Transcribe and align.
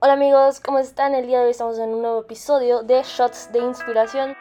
Hola 0.00 0.12
amigos, 0.12 0.60
¿cómo 0.60 0.78
están? 0.78 1.12
El 1.16 1.26
día 1.26 1.40
de 1.40 1.46
hoy 1.46 1.50
estamos 1.50 1.76
en 1.80 1.88
un 1.90 2.02
nuevo 2.02 2.20
episodio 2.20 2.84
de 2.84 3.02
Shots 3.02 3.50
de 3.50 3.58
Inspiración. 3.58 4.36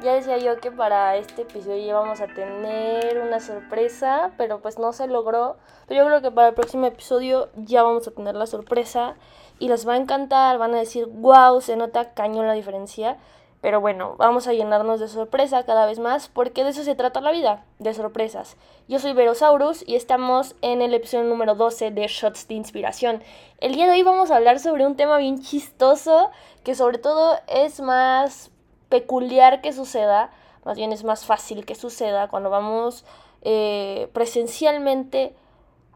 Ya 0.00 0.14
decía 0.14 0.38
yo 0.38 0.58
que 0.60 0.72
para 0.72 1.16
este 1.16 1.42
episodio 1.42 1.76
íbamos 1.76 2.22
a 2.22 2.26
tener 2.28 3.18
una 3.20 3.38
sorpresa, 3.40 4.30
pero 4.38 4.62
pues 4.62 4.78
no 4.78 4.94
se 4.94 5.06
logró. 5.06 5.58
Pero 5.86 6.00
yo 6.00 6.06
creo 6.06 6.22
que 6.22 6.30
para 6.30 6.48
el 6.48 6.54
próximo 6.54 6.86
episodio 6.86 7.50
ya 7.54 7.82
vamos 7.82 8.08
a 8.08 8.10
tener 8.10 8.34
la 8.34 8.46
sorpresa 8.46 9.14
y 9.58 9.68
les 9.68 9.86
va 9.86 9.92
a 9.92 9.98
encantar, 9.98 10.56
van 10.56 10.72
a 10.72 10.78
decir, 10.78 11.04
wow, 11.04 11.60
se 11.60 11.76
nota 11.76 12.14
cañón 12.14 12.46
la 12.46 12.54
diferencia. 12.54 13.18
Pero 13.64 13.80
bueno, 13.80 14.14
vamos 14.18 14.46
a 14.46 14.52
llenarnos 14.52 15.00
de 15.00 15.08
sorpresa 15.08 15.64
cada 15.64 15.86
vez 15.86 15.98
más 15.98 16.28
porque 16.28 16.64
de 16.64 16.68
eso 16.68 16.84
se 16.84 16.94
trata 16.94 17.22
la 17.22 17.32
vida, 17.32 17.64
de 17.78 17.94
sorpresas. 17.94 18.58
Yo 18.88 18.98
soy 18.98 19.14
Verosaurus 19.14 19.82
y 19.88 19.96
estamos 19.96 20.54
en 20.60 20.82
el 20.82 20.92
episodio 20.92 21.24
número 21.24 21.54
12 21.54 21.90
de 21.90 22.06
Shots 22.06 22.46
de 22.46 22.56
Inspiración. 22.56 23.22
El 23.60 23.74
día 23.74 23.86
de 23.86 23.92
hoy 23.92 24.02
vamos 24.02 24.30
a 24.30 24.36
hablar 24.36 24.60
sobre 24.60 24.86
un 24.86 24.96
tema 24.96 25.16
bien 25.16 25.40
chistoso 25.40 26.30
que 26.62 26.74
sobre 26.74 26.98
todo 26.98 27.38
es 27.48 27.80
más 27.80 28.50
peculiar 28.90 29.62
que 29.62 29.72
suceda, 29.72 30.30
más 30.66 30.76
bien 30.76 30.92
es 30.92 31.02
más 31.02 31.24
fácil 31.24 31.64
que 31.64 31.74
suceda 31.74 32.28
cuando 32.28 32.50
vamos 32.50 33.06
eh, 33.40 34.10
presencialmente 34.12 35.34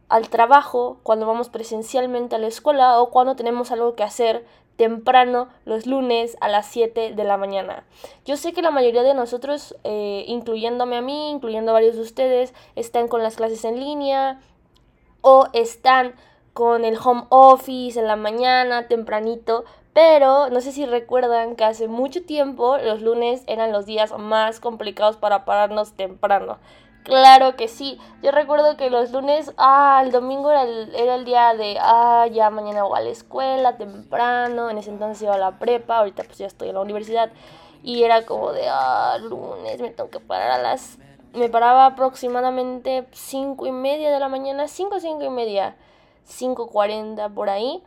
al 0.08 0.28
trabajo, 0.28 0.98
cuando 1.02 1.26
vamos 1.26 1.48
presencialmente 1.48 2.36
a 2.36 2.38
la 2.38 2.46
escuela 2.46 3.00
o 3.00 3.10
cuando 3.10 3.36
tenemos 3.36 3.70
algo 3.70 3.94
que 3.94 4.02
hacer 4.02 4.44
temprano 4.76 5.48
los 5.64 5.86
lunes 5.86 6.36
a 6.40 6.48
las 6.48 6.66
7 6.68 7.12
de 7.12 7.24
la 7.24 7.36
mañana. 7.36 7.84
Yo 8.24 8.36
sé 8.36 8.52
que 8.52 8.62
la 8.62 8.70
mayoría 8.70 9.02
de 9.02 9.12
nosotros, 9.12 9.76
eh, 9.84 10.24
incluyéndome 10.28 10.96
a 10.96 11.02
mí, 11.02 11.30
incluyendo 11.30 11.72
a 11.72 11.74
varios 11.74 11.96
de 11.96 12.02
ustedes, 12.02 12.54
están 12.76 13.08
con 13.08 13.22
las 13.22 13.36
clases 13.36 13.64
en 13.64 13.80
línea 13.80 14.40
o 15.20 15.48
están 15.52 16.14
con 16.52 16.84
el 16.84 16.96
home 17.02 17.24
office 17.28 17.98
en 17.98 18.06
la 18.06 18.16
mañana, 18.16 18.86
tempranito, 18.86 19.64
pero 19.92 20.48
no 20.48 20.60
sé 20.60 20.70
si 20.70 20.86
recuerdan 20.86 21.56
que 21.56 21.64
hace 21.64 21.88
mucho 21.88 22.22
tiempo 22.24 22.78
los 22.78 23.02
lunes 23.02 23.42
eran 23.48 23.72
los 23.72 23.84
días 23.84 24.16
más 24.16 24.60
complicados 24.60 25.16
para 25.16 25.44
pararnos 25.44 25.92
temprano. 25.94 26.58
Claro 27.04 27.56
que 27.56 27.68
sí. 27.68 27.98
Yo 28.22 28.30
recuerdo 28.32 28.76
que 28.76 28.90
los 28.90 29.10
lunes, 29.12 29.52
ah, 29.56 30.02
el 30.04 30.12
domingo 30.12 30.50
era 30.50 30.62
el, 30.62 30.94
era 30.94 31.14
el 31.14 31.24
día 31.24 31.54
de, 31.54 31.78
ah, 31.80 32.26
ya 32.30 32.50
mañana 32.50 32.82
voy 32.82 32.98
a 32.98 33.02
la 33.02 33.10
escuela 33.10 33.76
temprano. 33.76 34.68
En 34.70 34.78
ese 34.78 34.90
entonces 34.90 35.22
iba 35.22 35.34
a 35.34 35.38
la 35.38 35.58
prepa, 35.58 35.98
ahorita 35.98 36.24
pues 36.24 36.38
ya 36.38 36.46
estoy 36.46 36.68
en 36.68 36.74
la 36.74 36.80
universidad. 36.80 37.30
Y 37.82 38.02
era 38.02 38.26
como 38.26 38.52
de, 38.52 38.68
ah, 38.68 39.16
lunes, 39.22 39.80
me 39.80 39.90
tengo 39.90 40.10
que 40.10 40.20
parar 40.20 40.50
a 40.50 40.58
las... 40.58 40.98
Me 41.34 41.48
paraba 41.48 41.86
aproximadamente 41.86 43.06
cinco 43.12 43.66
y 43.66 43.72
media 43.72 44.10
de 44.10 44.18
la 44.18 44.28
mañana, 44.28 44.66
5, 44.66 44.98
cinco 44.98 45.24
y 45.24 45.30
media, 45.30 45.76
5.40 46.26 47.32
por 47.34 47.50
ahí 47.50 47.82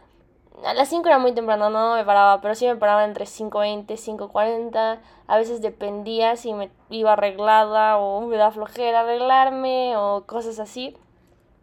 a 0.65 0.73
las 0.73 0.89
5 0.89 1.07
era 1.07 1.17
muy 1.17 1.33
temprano, 1.33 1.69
no 1.69 1.95
me 1.95 2.05
paraba, 2.05 2.41
pero 2.41 2.55
sí 2.55 2.67
me 2.67 2.75
paraba 2.75 3.05
entre 3.05 3.25
5.20, 3.25 3.97
5.40. 3.97 4.99
A 5.27 5.37
veces 5.37 5.61
dependía 5.61 6.35
si 6.35 6.53
me 6.53 6.69
iba 6.89 7.13
arreglada 7.13 7.97
o 7.97 8.21
me 8.21 8.37
da 8.37 8.51
flojera 8.51 9.01
arreglarme 9.01 9.95
o 9.97 10.25
cosas 10.25 10.59
así. 10.59 10.95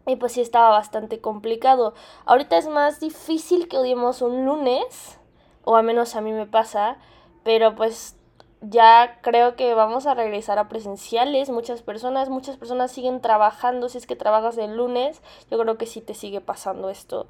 Y 0.05 0.15
pues 0.15 0.33
sí 0.33 0.41
estaba 0.41 0.69
bastante 0.69 1.21
complicado. 1.21 1.93
Ahorita 2.25 2.57
es 2.57 2.67
más 2.67 2.99
difícil 2.99 3.67
que 3.67 3.77
odiemos 3.77 4.21
un 4.21 4.45
lunes, 4.45 5.19
o 5.63 5.75
al 5.75 5.83
menos 5.83 6.15
a 6.15 6.21
mí 6.21 6.31
me 6.31 6.47
pasa, 6.47 6.97
pero 7.43 7.75
pues 7.75 8.17
ya 8.61 9.19
creo 9.21 9.55
que 9.55 9.73
vamos 9.73 10.07
a 10.07 10.15
regresar 10.15 10.59
a 10.59 10.67
presenciales. 10.67 11.49
Muchas 11.49 11.81
personas, 11.81 12.29
muchas 12.29 12.57
personas 12.57 12.91
siguen 12.91 13.21
trabajando. 13.21 13.87
Si 13.87 13.97
es 13.97 14.07
que 14.07 14.15
trabajas 14.15 14.57
el 14.57 14.75
lunes, 14.75 15.21
yo 15.49 15.57
creo 15.57 15.77
que 15.77 15.85
sí 15.85 16.01
te 16.01 16.13
sigue 16.13 16.41
pasando 16.41 16.89
esto. 16.89 17.27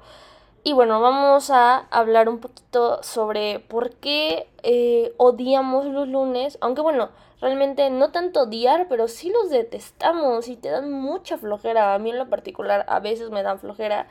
Y 0.62 0.74
bueno, 0.74 1.00
vamos 1.00 1.50
a 1.50 1.78
hablar 1.90 2.28
un 2.28 2.38
poquito 2.38 3.02
sobre 3.02 3.60
por 3.60 3.92
qué 3.94 4.46
eh, 4.62 5.14
odiamos 5.16 5.86
los 5.86 6.06
lunes, 6.06 6.58
aunque 6.60 6.82
bueno, 6.82 7.08
realmente 7.40 7.88
no 7.88 8.10
tanto 8.10 8.42
odiar, 8.42 8.86
pero 8.88 9.08
sí 9.08 9.30
los 9.30 9.48
detestamos 9.48 10.48
y 10.48 10.56
te 10.56 10.68
dan 10.68 10.92
mucha 10.92 11.38
flojera. 11.38 11.94
A 11.94 11.98
mí 11.98 12.10
en 12.10 12.18
lo 12.18 12.28
particular 12.28 12.84
a 12.88 13.00
veces 13.00 13.30
me 13.30 13.42
dan 13.42 13.58
flojera. 13.58 14.06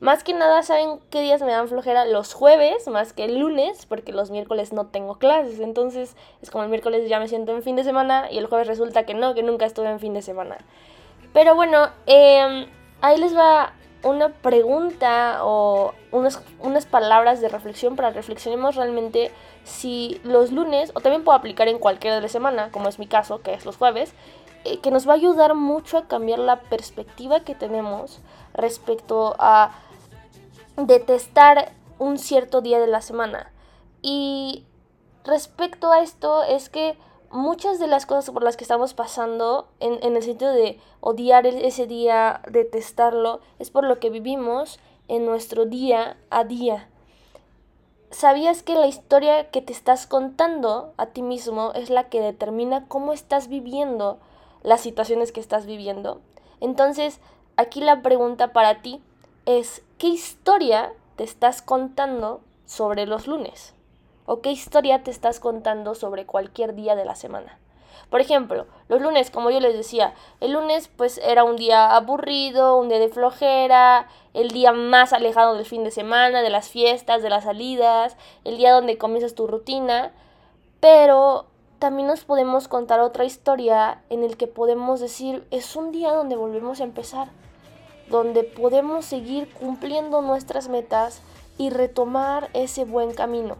Más 0.00 0.24
que 0.24 0.32
nada, 0.32 0.62
¿saben 0.62 1.00
qué 1.10 1.20
días 1.20 1.42
me 1.42 1.52
dan 1.52 1.68
flojera? 1.68 2.06
Los 2.06 2.32
jueves, 2.32 2.88
más 2.88 3.12
que 3.12 3.26
el 3.26 3.38
lunes, 3.38 3.84
porque 3.84 4.12
los 4.12 4.30
miércoles 4.30 4.72
no 4.72 4.86
tengo 4.86 5.16
clases. 5.18 5.60
Entonces 5.60 6.16
es 6.40 6.50
como 6.50 6.64
el 6.64 6.70
miércoles 6.70 7.10
ya 7.10 7.20
me 7.20 7.28
siento 7.28 7.52
en 7.52 7.62
fin 7.62 7.76
de 7.76 7.84
semana 7.84 8.30
y 8.30 8.38
el 8.38 8.46
jueves 8.46 8.68
resulta 8.68 9.04
que 9.04 9.12
no, 9.12 9.34
que 9.34 9.42
nunca 9.42 9.66
estuve 9.66 9.90
en 9.90 10.00
fin 10.00 10.14
de 10.14 10.22
semana. 10.22 10.56
Pero 11.34 11.54
bueno, 11.54 11.90
eh, 12.06 12.68
ahí 13.02 13.18
les 13.18 13.36
va 13.36 13.74
una 14.04 14.28
pregunta 14.28 15.38
o 15.42 15.94
unas, 16.12 16.42
unas 16.60 16.86
palabras 16.86 17.40
de 17.40 17.48
reflexión 17.48 17.96
para 17.96 18.10
reflexionemos 18.10 18.76
realmente 18.76 19.32
si 19.64 20.20
los 20.22 20.52
lunes, 20.52 20.92
o 20.94 21.00
también 21.00 21.24
puedo 21.24 21.36
aplicar 21.36 21.68
en 21.68 21.78
cualquier 21.78 22.14
de 22.14 22.20
la 22.20 22.28
semana, 22.28 22.70
como 22.70 22.88
es 22.88 22.98
mi 22.98 23.06
caso, 23.06 23.40
que 23.40 23.54
es 23.54 23.64
los 23.64 23.76
jueves, 23.76 24.12
eh, 24.64 24.78
que 24.78 24.90
nos 24.90 25.08
va 25.08 25.12
a 25.12 25.16
ayudar 25.16 25.54
mucho 25.54 25.98
a 25.98 26.06
cambiar 26.06 26.38
la 26.38 26.60
perspectiva 26.60 27.40
que 27.40 27.54
tenemos 27.54 28.20
respecto 28.54 29.34
a 29.38 29.72
detestar 30.76 31.72
un 31.98 32.18
cierto 32.18 32.60
día 32.60 32.78
de 32.78 32.86
la 32.86 33.00
semana. 33.00 33.52
Y 34.02 34.64
respecto 35.24 35.90
a 35.92 36.00
esto 36.00 36.42
es 36.42 36.68
que 36.68 36.96
muchas 37.34 37.80
de 37.80 37.88
las 37.88 38.06
cosas 38.06 38.32
por 38.32 38.44
las 38.44 38.56
que 38.56 38.64
estamos 38.64 38.94
pasando, 38.94 39.66
en, 39.80 39.98
en 40.02 40.16
el 40.16 40.22
sentido 40.22 40.52
de 40.52 40.78
odiar 41.00 41.46
ese 41.46 41.86
día, 41.86 42.40
detestarlo, 42.48 43.40
es 43.58 43.70
por 43.70 43.84
lo 43.84 43.98
que 43.98 44.08
vivimos 44.08 44.78
en 45.08 45.26
nuestro 45.26 45.66
día 45.66 46.16
a 46.30 46.44
día. 46.44 46.88
¿Sabías 48.10 48.62
que 48.62 48.76
la 48.76 48.86
historia 48.86 49.50
que 49.50 49.60
te 49.60 49.72
estás 49.72 50.06
contando 50.06 50.94
a 50.96 51.06
ti 51.06 51.22
mismo 51.22 51.72
es 51.74 51.90
la 51.90 52.08
que 52.08 52.20
determina 52.20 52.86
cómo 52.86 53.12
estás 53.12 53.48
viviendo 53.48 54.18
las 54.62 54.80
situaciones 54.80 55.32
que 55.32 55.40
estás 55.40 55.66
viviendo? 55.66 56.20
Entonces, 56.60 57.18
aquí 57.56 57.80
la 57.80 58.02
pregunta 58.02 58.52
para 58.52 58.80
ti 58.80 59.02
es, 59.44 59.82
¿qué 59.98 60.06
historia 60.06 60.92
te 61.16 61.24
estás 61.24 61.62
contando 61.62 62.40
sobre 62.64 63.06
los 63.06 63.26
lunes? 63.26 63.74
O 64.26 64.40
qué 64.40 64.50
historia 64.50 65.02
te 65.02 65.10
estás 65.10 65.40
contando 65.40 65.94
sobre 65.94 66.26
cualquier 66.26 66.74
día 66.74 66.96
de 66.96 67.04
la 67.04 67.14
semana. 67.14 67.58
Por 68.10 68.20
ejemplo, 68.20 68.66
los 68.88 69.00
lunes, 69.00 69.30
como 69.30 69.50
yo 69.50 69.60
les 69.60 69.74
decía, 69.74 70.14
el 70.40 70.52
lunes 70.52 70.88
pues 70.88 71.18
era 71.18 71.44
un 71.44 71.56
día 71.56 71.94
aburrido, 71.96 72.76
un 72.76 72.88
día 72.88 72.98
de 72.98 73.08
flojera, 73.08 74.08
el 74.34 74.50
día 74.50 74.72
más 74.72 75.12
alejado 75.12 75.54
del 75.54 75.64
fin 75.64 75.84
de 75.84 75.90
semana, 75.90 76.42
de 76.42 76.50
las 76.50 76.68
fiestas, 76.68 77.22
de 77.22 77.30
las 77.30 77.44
salidas, 77.44 78.16
el 78.44 78.56
día 78.56 78.72
donde 78.72 78.98
comienzas 78.98 79.34
tu 79.34 79.46
rutina, 79.46 80.12
pero 80.80 81.46
también 81.78 82.08
nos 82.08 82.24
podemos 82.24 82.68
contar 82.68 83.00
otra 83.00 83.24
historia 83.24 84.02
en 84.10 84.22
el 84.22 84.36
que 84.36 84.46
podemos 84.46 85.00
decir 85.00 85.46
es 85.50 85.76
un 85.76 85.92
día 85.92 86.12
donde 86.12 86.36
volvemos 86.36 86.80
a 86.80 86.84
empezar, 86.84 87.28
donde 88.08 88.44
podemos 88.44 89.04
seguir 89.04 89.52
cumpliendo 89.52 90.22
nuestras 90.22 90.68
metas 90.68 91.20
y 91.58 91.70
retomar 91.70 92.50
ese 92.52 92.84
buen 92.84 93.12
camino. 93.12 93.56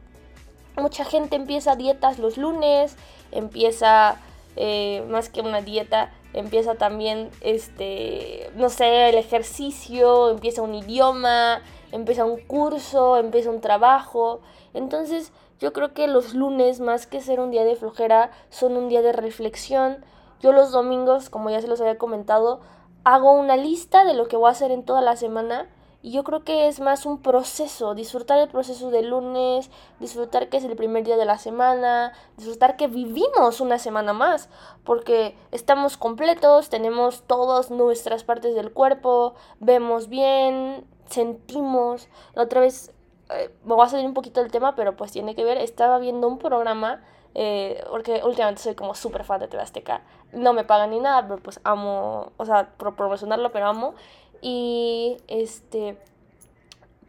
Mucha 0.76 1.04
gente 1.04 1.36
empieza 1.36 1.76
dietas 1.76 2.18
los 2.18 2.36
lunes, 2.36 2.96
empieza 3.30 4.16
eh, 4.56 5.04
más 5.08 5.28
que 5.28 5.40
una 5.40 5.60
dieta, 5.60 6.12
empieza 6.32 6.74
también, 6.74 7.30
este, 7.40 8.50
no 8.56 8.68
sé, 8.68 9.08
el 9.08 9.16
ejercicio, 9.16 10.30
empieza 10.30 10.62
un 10.62 10.74
idioma, 10.74 11.62
empieza 11.92 12.24
un 12.24 12.40
curso, 12.40 13.16
empieza 13.16 13.50
un 13.50 13.60
trabajo. 13.60 14.40
Entonces 14.74 15.32
yo 15.60 15.72
creo 15.72 15.94
que 15.94 16.08
los 16.08 16.34
lunes, 16.34 16.80
más 16.80 17.06
que 17.06 17.20
ser 17.20 17.40
un 17.40 17.50
día 17.50 17.64
de 17.64 17.76
flojera, 17.76 18.30
son 18.50 18.76
un 18.76 18.88
día 18.88 19.02
de 19.02 19.12
reflexión. 19.12 20.04
Yo 20.40 20.52
los 20.52 20.72
domingos, 20.72 21.30
como 21.30 21.50
ya 21.50 21.60
se 21.60 21.68
los 21.68 21.80
había 21.80 21.98
comentado, 21.98 22.60
hago 23.04 23.32
una 23.32 23.56
lista 23.56 24.04
de 24.04 24.14
lo 24.14 24.26
que 24.26 24.36
voy 24.36 24.48
a 24.48 24.52
hacer 24.52 24.72
en 24.72 24.84
toda 24.84 25.00
la 25.00 25.16
semana 25.16 25.68
y 26.04 26.10
yo 26.10 26.22
creo 26.22 26.44
que 26.44 26.68
es 26.68 26.80
más 26.80 27.06
un 27.06 27.22
proceso, 27.22 27.94
disfrutar 27.94 28.38
el 28.38 28.48
proceso 28.50 28.90
del 28.90 29.08
lunes, 29.08 29.70
disfrutar 30.00 30.50
que 30.50 30.58
es 30.58 30.64
el 30.64 30.76
primer 30.76 31.02
día 31.02 31.16
de 31.16 31.24
la 31.24 31.38
semana, 31.38 32.12
disfrutar 32.36 32.76
que 32.76 32.88
vivimos 32.88 33.62
una 33.62 33.78
semana 33.78 34.12
más, 34.12 34.50
porque 34.84 35.34
estamos 35.50 35.96
completos, 35.96 36.68
tenemos 36.68 37.22
todas 37.22 37.70
nuestras 37.70 38.22
partes 38.22 38.54
del 38.54 38.70
cuerpo, 38.70 39.34
vemos 39.60 40.10
bien, 40.10 40.84
sentimos. 41.08 42.08
La 42.34 42.42
otra 42.42 42.60
vez, 42.60 42.92
eh, 43.30 43.50
me 43.64 43.74
voy 43.74 43.86
a 43.86 43.88
salir 43.88 44.04
un 44.04 44.12
poquito 44.12 44.42
del 44.42 44.52
tema, 44.52 44.74
pero 44.74 44.96
pues 44.96 45.10
tiene 45.10 45.34
que 45.34 45.42
ver, 45.42 45.56
estaba 45.56 45.98
viendo 45.98 46.28
un 46.28 46.36
programa 46.36 47.02
eh, 47.34 47.82
porque 47.90 48.22
últimamente 48.24 48.62
soy 48.62 48.74
como 48.74 48.94
súper 48.94 49.24
fan 49.24 49.40
de 49.40 49.48
TV 49.48 49.62
Azteca. 49.62 50.02
No 50.32 50.52
me 50.52 50.64
pagan 50.64 50.90
ni 50.90 51.00
nada, 51.00 51.26
pero 51.26 51.42
pues 51.42 51.60
amo, 51.64 52.32
o 52.36 52.44
sea, 52.44 52.74
por 52.76 52.94
promocionarlo, 52.94 53.52
pero 53.52 53.68
amo 53.68 53.94
y 54.40 55.16
este 55.28 55.96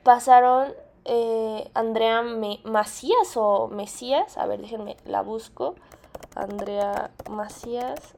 pasaron 0.04 0.74
eh, 1.06 1.70
Andrea 1.74 2.24
Macías 2.64 3.36
o 3.36 3.68
Mesías, 3.68 4.38
a 4.38 4.46
ver, 4.46 4.62
déjenme, 4.62 4.98
la 5.06 5.22
busco. 5.22 5.76
Andrea 6.36 7.12
Macías, 7.30 8.16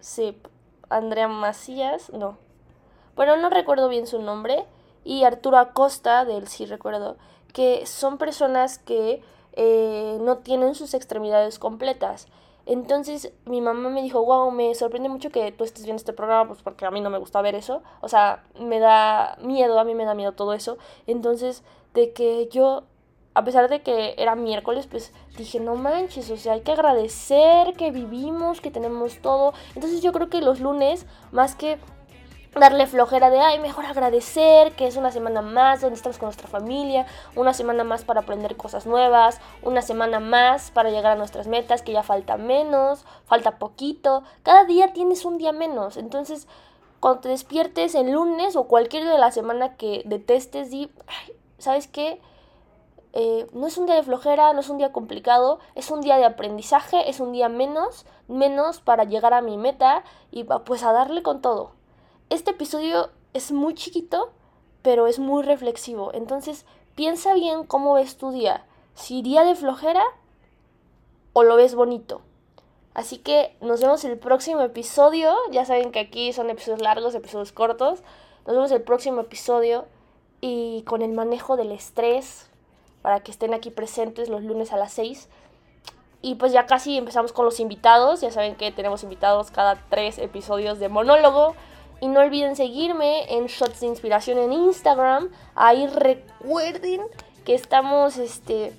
sí, 0.00 0.36
Andrea 0.90 1.28
Macías, 1.28 2.12
no. 2.12 2.36
pero 3.16 3.36
no 3.36 3.50
recuerdo 3.50 3.88
bien 3.88 4.06
su 4.06 4.20
nombre, 4.20 4.64
y 5.04 5.24
Arturo 5.24 5.56
Acosta, 5.58 6.24
del 6.24 6.48
sí 6.48 6.66
recuerdo, 6.66 7.16
que 7.52 7.86
son 7.86 8.18
personas 8.18 8.78
que 8.78 9.22
eh, 9.52 10.18
no 10.20 10.38
tienen 10.38 10.74
sus 10.74 10.94
extremidades 10.94 11.58
completas. 11.58 12.26
Entonces 12.68 13.32
mi 13.46 13.62
mamá 13.62 13.88
me 13.88 14.02
dijo, 14.02 14.22
wow, 14.22 14.50
me 14.50 14.74
sorprende 14.74 15.08
mucho 15.08 15.30
que 15.30 15.50
tú 15.52 15.64
estés 15.64 15.84
viendo 15.84 15.96
este 15.96 16.12
programa, 16.12 16.46
pues 16.48 16.60
porque 16.60 16.84
a 16.84 16.90
mí 16.90 17.00
no 17.00 17.08
me 17.08 17.16
gusta 17.16 17.40
ver 17.40 17.54
eso. 17.54 17.82
O 18.02 18.08
sea, 18.10 18.44
me 18.60 18.78
da 18.78 19.38
miedo, 19.40 19.80
a 19.80 19.84
mí 19.84 19.94
me 19.94 20.04
da 20.04 20.14
miedo 20.14 20.32
todo 20.32 20.52
eso. 20.52 20.76
Entonces, 21.06 21.64
de 21.94 22.12
que 22.12 22.46
yo, 22.52 22.82
a 23.32 23.42
pesar 23.42 23.70
de 23.70 23.80
que 23.80 24.14
era 24.18 24.34
miércoles, 24.34 24.86
pues 24.86 25.14
dije, 25.38 25.60
no 25.60 25.76
manches, 25.76 26.30
o 26.30 26.36
sea, 26.36 26.52
hay 26.52 26.60
que 26.60 26.72
agradecer 26.72 27.72
que 27.72 27.90
vivimos, 27.90 28.60
que 28.60 28.70
tenemos 28.70 29.22
todo. 29.22 29.54
Entonces 29.74 30.02
yo 30.02 30.12
creo 30.12 30.28
que 30.28 30.42
los 30.42 30.60
lunes, 30.60 31.06
más 31.32 31.54
que 31.54 31.78
darle 32.54 32.86
flojera 32.86 33.30
de, 33.30 33.40
ay, 33.40 33.58
mejor 33.58 33.86
agradecer 33.86 34.72
que 34.72 34.86
es 34.86 34.96
una 34.96 35.10
semana 35.10 35.42
más 35.42 35.80
donde 35.80 35.96
estamos 35.96 36.18
con 36.18 36.26
nuestra 36.26 36.48
familia, 36.48 37.06
una 37.36 37.54
semana 37.54 37.84
más 37.84 38.04
para 38.04 38.20
aprender 38.20 38.56
cosas 38.56 38.86
nuevas, 38.86 39.40
una 39.62 39.82
semana 39.82 40.20
más 40.20 40.70
para 40.70 40.90
llegar 40.90 41.12
a 41.12 41.16
nuestras 41.16 41.46
metas, 41.46 41.82
que 41.82 41.92
ya 41.92 42.02
falta 42.02 42.36
menos, 42.36 43.04
falta 43.26 43.58
poquito, 43.58 44.22
cada 44.42 44.64
día 44.64 44.92
tienes 44.92 45.24
un 45.24 45.38
día 45.38 45.52
menos, 45.52 45.96
entonces 45.96 46.48
cuando 47.00 47.20
te 47.20 47.28
despiertes 47.28 47.94
el 47.94 48.10
lunes 48.10 48.56
o 48.56 48.64
cualquier 48.64 49.04
día 49.04 49.12
de 49.12 49.18
la 49.18 49.30
semana 49.30 49.76
que 49.76 50.02
detestes, 50.04 50.70
di, 50.70 50.90
¿sabes 51.58 51.86
qué? 51.86 52.20
Eh, 53.12 53.46
no 53.52 53.66
es 53.66 53.78
un 53.78 53.86
día 53.86 53.94
de 53.94 54.02
flojera, 54.02 54.52
no 54.52 54.60
es 54.60 54.68
un 54.68 54.78
día 54.78 54.92
complicado, 54.92 55.60
es 55.74 55.90
un 55.90 56.00
día 56.00 56.18
de 56.18 56.24
aprendizaje, 56.24 57.08
es 57.08 57.20
un 57.20 57.32
día 57.32 57.48
menos, 57.48 58.04
menos 58.26 58.80
para 58.80 59.04
llegar 59.04 59.32
a 59.32 59.40
mi 59.40 59.56
meta 59.56 60.02
y 60.30 60.44
pues 60.44 60.82
a 60.82 60.92
darle 60.92 61.22
con 61.22 61.40
todo 61.40 61.77
este 62.30 62.50
episodio 62.50 63.10
es 63.32 63.52
muy 63.52 63.74
chiquito, 63.74 64.32
pero 64.82 65.06
es 65.06 65.18
muy 65.18 65.42
reflexivo. 65.42 66.12
Entonces, 66.14 66.66
piensa 66.94 67.34
bien 67.34 67.64
cómo 67.64 67.94
ves 67.94 68.16
tu 68.16 68.30
día. 68.30 68.66
Si 68.94 69.22
día 69.22 69.44
de 69.44 69.54
flojera 69.54 70.04
o 71.32 71.44
lo 71.44 71.56
ves 71.56 71.74
bonito. 71.74 72.22
Así 72.94 73.18
que 73.18 73.56
nos 73.60 73.80
vemos 73.80 74.04
el 74.04 74.18
próximo 74.18 74.60
episodio. 74.60 75.32
Ya 75.52 75.64
saben 75.64 75.92
que 75.92 76.00
aquí 76.00 76.32
son 76.32 76.50
episodios 76.50 76.82
largos, 76.82 77.14
episodios 77.14 77.52
cortos. 77.52 78.02
Nos 78.46 78.56
vemos 78.56 78.72
el 78.72 78.82
próximo 78.82 79.20
episodio 79.20 79.86
y 80.40 80.82
con 80.82 81.02
el 81.02 81.12
manejo 81.12 81.56
del 81.56 81.70
estrés 81.70 82.48
para 83.02 83.20
que 83.20 83.30
estén 83.30 83.54
aquí 83.54 83.70
presentes 83.70 84.28
los 84.28 84.42
lunes 84.42 84.72
a 84.72 84.76
las 84.76 84.92
6. 84.94 85.28
Y 86.22 86.34
pues 86.34 86.52
ya 86.52 86.66
casi 86.66 86.96
empezamos 86.98 87.32
con 87.32 87.44
los 87.44 87.60
invitados. 87.60 88.20
Ya 88.20 88.32
saben 88.32 88.56
que 88.56 88.72
tenemos 88.72 89.04
invitados 89.04 89.52
cada 89.52 89.76
tres 89.88 90.18
episodios 90.18 90.80
de 90.80 90.88
monólogo. 90.88 91.54
Y 92.00 92.08
no 92.08 92.20
olviden 92.20 92.54
seguirme 92.54 93.32
en 93.34 93.46
Shots 93.46 93.80
de 93.80 93.86
Inspiración 93.86 94.38
en 94.38 94.52
Instagram. 94.52 95.30
Ahí 95.54 95.86
recuerden 95.86 97.00
que 97.44 97.54
estamos 97.54 98.18
este, 98.18 98.72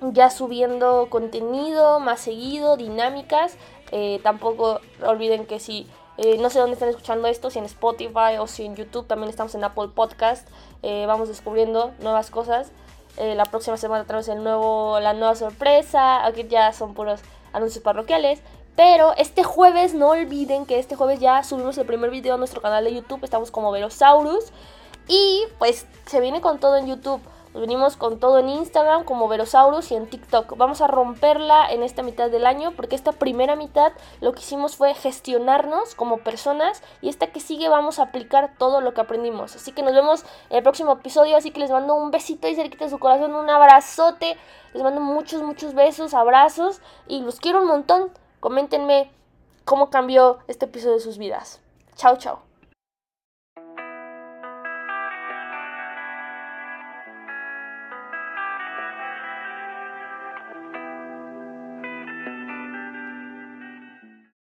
ya 0.00 0.30
subiendo 0.30 1.08
contenido 1.10 2.00
más 2.00 2.20
seguido, 2.20 2.76
dinámicas. 2.76 3.56
Eh, 3.90 4.20
tampoco 4.22 4.80
olviden 5.04 5.46
que 5.46 5.60
si 5.60 5.86
eh, 6.16 6.38
no 6.38 6.50
sé 6.50 6.58
dónde 6.58 6.74
están 6.74 6.88
escuchando 6.88 7.28
esto, 7.28 7.50
si 7.50 7.58
en 7.58 7.64
Spotify 7.66 8.38
o 8.38 8.46
si 8.46 8.64
en 8.64 8.76
YouTube, 8.76 9.06
también 9.06 9.30
estamos 9.30 9.54
en 9.54 9.64
Apple 9.64 9.88
Podcast. 9.94 10.48
Eh, 10.82 11.04
vamos 11.06 11.28
descubriendo 11.28 11.92
nuevas 12.00 12.30
cosas. 12.30 12.70
la 13.16 13.44
próxima 13.46 13.76
semana 13.76 14.04
tenemos 14.04 14.28
el 14.28 14.44
nuevo, 14.44 15.00
la 15.00 15.12
nueva 15.12 15.34
sorpresa. 15.34 16.24
Aquí 16.24 16.46
ya 16.48 16.72
son 16.72 16.94
puros 16.94 17.20
anuncios 17.52 17.82
parroquiales. 17.82 18.40
Pero 18.78 19.12
este 19.16 19.42
jueves, 19.42 19.94
no 19.94 20.10
olviden 20.10 20.64
que 20.64 20.78
este 20.78 20.94
jueves 20.94 21.18
ya 21.18 21.42
subimos 21.42 21.76
el 21.78 21.84
primer 21.84 22.10
video 22.10 22.34
a 22.34 22.38
nuestro 22.38 22.62
canal 22.62 22.84
de 22.84 22.94
YouTube. 22.94 23.24
Estamos 23.24 23.50
como 23.50 23.72
Verosaurus. 23.72 24.52
Y 25.08 25.42
pues 25.58 25.88
se 26.06 26.20
viene 26.20 26.40
con 26.40 26.60
todo 26.60 26.76
en 26.76 26.86
YouTube. 26.86 27.20
Nos 27.52 27.60
venimos 27.60 27.96
con 27.96 28.20
todo 28.20 28.38
en 28.38 28.48
Instagram 28.48 29.02
como 29.02 29.26
Verosaurus 29.26 29.90
y 29.90 29.96
en 29.96 30.06
TikTok. 30.06 30.56
Vamos 30.56 30.80
a 30.80 30.86
romperla 30.86 31.68
en 31.68 31.82
esta 31.82 32.04
mitad 32.04 32.30
del 32.30 32.46
año 32.46 32.70
porque 32.76 32.94
esta 32.94 33.10
primera 33.10 33.56
mitad 33.56 33.90
lo 34.20 34.32
que 34.32 34.42
hicimos 34.42 34.76
fue 34.76 34.94
gestionarnos 34.94 35.96
como 35.96 36.18
personas 36.18 36.80
y 37.02 37.08
esta 37.08 37.32
que 37.32 37.40
sigue 37.40 37.68
vamos 37.68 37.98
a 37.98 38.04
aplicar 38.04 38.52
todo 38.58 38.80
lo 38.80 38.94
que 38.94 39.00
aprendimos. 39.00 39.56
Así 39.56 39.72
que 39.72 39.82
nos 39.82 39.92
vemos 39.92 40.24
en 40.50 40.58
el 40.58 40.62
próximo 40.62 40.92
episodio. 40.92 41.36
Así 41.36 41.50
que 41.50 41.58
les 41.58 41.72
mando 41.72 41.96
un 41.96 42.12
besito 42.12 42.46
y 42.46 42.54
cerquita 42.54 42.84
de 42.84 42.92
su 42.92 43.00
corazón, 43.00 43.34
un 43.34 43.50
abrazote. 43.50 44.36
Les 44.72 44.84
mando 44.84 45.00
muchos, 45.00 45.42
muchos 45.42 45.74
besos, 45.74 46.14
abrazos 46.14 46.80
y 47.08 47.22
los 47.22 47.40
quiero 47.40 47.62
un 47.62 47.66
montón. 47.66 48.12
Coméntenme 48.40 49.10
cómo 49.64 49.90
cambió 49.90 50.38
este 50.48 50.66
episodio 50.66 50.94
de 50.94 51.00
sus 51.00 51.18
vidas. 51.18 51.60
Chao, 51.96 52.16
chao. 52.16 52.47